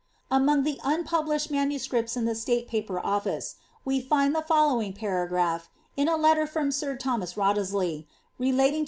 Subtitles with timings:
[0.31, 2.17] T Among the unpublislied MSS.
[2.17, 6.95] in tlie State Paper Olfice, we find the:*^ fenowing' paragraph, in a letter from sir
[6.95, 8.07] Thomas Wriothesley,
[8.39, 8.79] relating i::^?